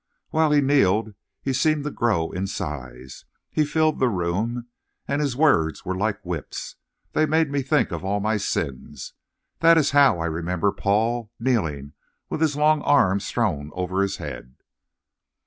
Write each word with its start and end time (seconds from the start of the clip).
While 0.31 0.49
he 0.51 0.61
kneeled 0.61 1.13
he 1.43 1.53
seemed 1.53 1.83
to 1.83 1.91
grow 1.91 2.31
in 2.31 2.47
size. 2.47 3.25
He 3.51 3.63
filled 3.63 3.99
the 3.99 4.09
room. 4.09 4.65
And 5.07 5.21
his 5.21 5.35
words 5.35 5.85
were 5.85 5.93
like 5.95 6.25
whips. 6.25 6.75
They 7.13 7.27
made 7.27 7.51
me 7.51 7.61
think 7.61 7.91
of 7.91 8.03
all 8.03 8.19
my 8.19 8.37
sins. 8.37 9.13
That 9.59 9.77
is 9.77 9.91
how 9.91 10.17
I 10.19 10.25
remember 10.25 10.71
Paul, 10.71 11.29
kneeling, 11.39 11.93
with 12.31 12.41
his 12.41 12.55
long 12.55 12.81
arms 12.81 13.29
thrown 13.29 13.69
over 13.75 14.01
his 14.01 14.17
head. 14.17 14.55